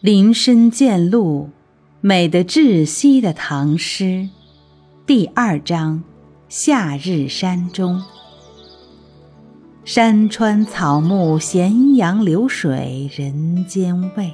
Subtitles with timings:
[0.00, 1.50] 林深见鹿，
[2.00, 4.30] 美得窒息的唐诗，
[5.04, 6.02] 第二章：
[6.48, 8.02] 夏日山中。
[9.84, 14.32] 山川草木，咸阳流水人间味。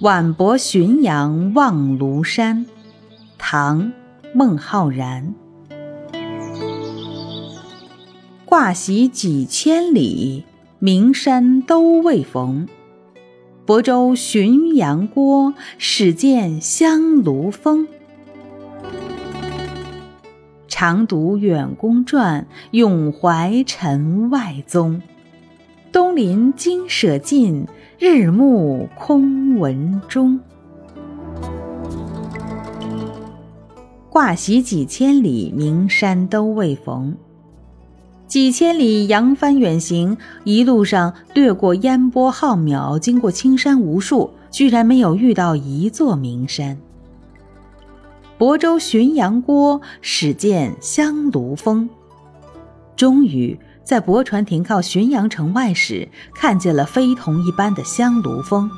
[0.00, 2.66] 晚泊浔阳望庐山，
[3.38, 3.84] 唐·
[4.34, 5.32] 孟浩然。
[8.44, 10.44] 挂席几千里。
[10.80, 12.68] 名山都未逢，
[13.64, 17.86] 亳州浔阳郭，始见香炉峰。
[20.66, 25.00] 常读远公传，永怀陈外宗。
[25.92, 27.66] 东临金舍尽，
[27.98, 30.40] 日暮空闻钟。
[34.10, 37.16] 挂席几千里，名山都未逢。
[38.26, 46.76] 几千里扬帆远行，一路上掠过烟波浩渺，经过青山无数，居然没有遇到一座名山。
[48.38, 51.88] 亳州浔阳郭，始见香炉峰。
[52.96, 58.68] 终于在泊船停靠浔阳城外时，看见了非同一般的香炉峰。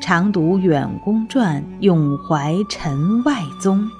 [0.00, 3.90] 常读远公传，永怀陈外宗。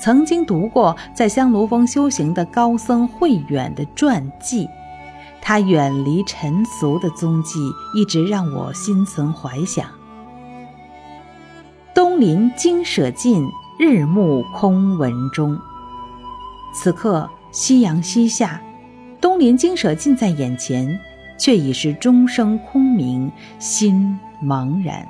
[0.00, 4.68] 曾经读过在香炉峰修行的高僧慧远的传记，
[5.40, 7.58] 他远离尘俗的踪迹
[7.94, 9.86] 一直让我心存怀想。
[11.92, 13.44] 东临精舍尽，
[13.78, 15.58] 日暮空文中。
[16.72, 18.60] 此刻夕阳西下，
[19.20, 20.96] 东临精舍近在眼前，
[21.36, 25.04] 却已是钟声空明，心茫然。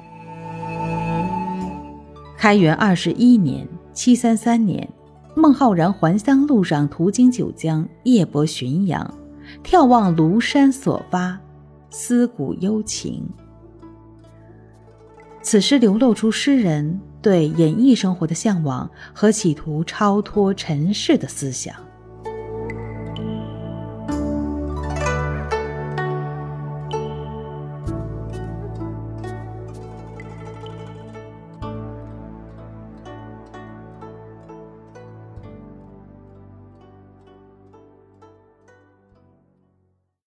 [2.39, 3.69] 开元二十一年。
[3.99, 4.89] 七三三年，
[5.35, 9.13] 孟浩然还乡路上途经九江，夜泊浔阳，
[9.65, 11.37] 眺望庐山所发，
[11.91, 13.29] 思古幽情。
[15.43, 21.75] 此诗流露出诗人对演艺生活的向往和企图超脱尘世的思想。